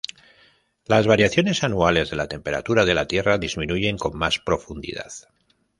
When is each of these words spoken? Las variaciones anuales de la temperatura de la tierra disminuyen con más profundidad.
Las 0.87 1.05
variaciones 1.05 1.63
anuales 1.63 2.09
de 2.09 2.15
la 2.15 2.27
temperatura 2.27 2.85
de 2.85 2.95
la 2.95 3.05
tierra 3.07 3.37
disminuyen 3.37 3.99
con 3.99 4.17
más 4.17 4.39
profundidad. 4.39 5.11